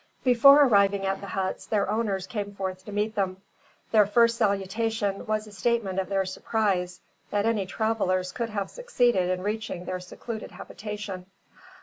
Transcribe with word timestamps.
Before 0.23 0.63
arriving 0.63 1.05
at 1.05 1.21
the 1.21 1.27
huts, 1.27 1.67
their 1.67 1.87
owners 1.87 2.25
came 2.25 2.55
forth 2.55 2.83
to 2.85 2.91
meet 2.91 3.13
them. 3.13 3.37
Their 3.91 4.07
first 4.07 4.35
salutation 4.35 5.27
was 5.27 5.45
a 5.45 5.51
statement 5.51 5.99
of 5.99 6.09
their 6.09 6.25
surprise 6.25 7.01
that 7.29 7.45
any 7.45 7.67
travellers 7.67 8.31
could 8.31 8.49
have 8.49 8.71
succeeded 8.71 9.29
in 9.29 9.43
reaching 9.43 9.85
their 9.85 9.99
secluded 9.99 10.49
habitation. 10.49 11.27